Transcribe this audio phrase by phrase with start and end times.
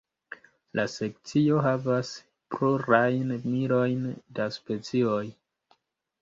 [0.77, 2.13] La sekcio havas
[2.55, 4.09] plurajn milojn
[4.41, 5.23] da specioj.